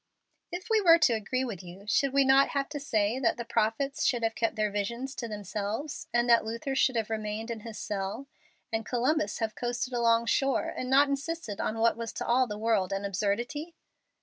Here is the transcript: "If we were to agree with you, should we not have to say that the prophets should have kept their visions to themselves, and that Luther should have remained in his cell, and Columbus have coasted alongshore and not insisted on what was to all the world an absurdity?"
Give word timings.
"If 0.51 0.67
we 0.71 0.81
were 0.81 0.97
to 0.97 1.13
agree 1.13 1.43
with 1.45 1.61
you, 1.61 1.85
should 1.87 2.11
we 2.11 2.25
not 2.25 2.49
have 2.57 2.67
to 2.69 2.79
say 2.79 3.19
that 3.19 3.37
the 3.37 3.45
prophets 3.45 4.03
should 4.03 4.23
have 4.23 4.33
kept 4.33 4.55
their 4.55 4.71
visions 4.71 5.13
to 5.13 5.27
themselves, 5.27 6.07
and 6.11 6.27
that 6.27 6.43
Luther 6.43 6.73
should 6.73 6.95
have 6.95 7.11
remained 7.11 7.51
in 7.51 7.59
his 7.59 7.77
cell, 7.77 8.25
and 8.73 8.83
Columbus 8.83 9.37
have 9.37 9.53
coasted 9.53 9.93
alongshore 9.93 10.73
and 10.75 10.89
not 10.89 11.07
insisted 11.07 11.61
on 11.61 11.77
what 11.77 11.97
was 11.97 12.13
to 12.13 12.25
all 12.25 12.47
the 12.47 12.57
world 12.57 12.91
an 12.91 13.05
absurdity?" 13.05 13.75